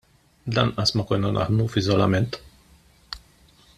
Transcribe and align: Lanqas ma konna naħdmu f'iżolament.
Lanqas 0.57 0.93
ma 0.95 1.05
konna 1.11 1.31
naħdmu 1.35 1.67
f'iżolament. 1.73 2.41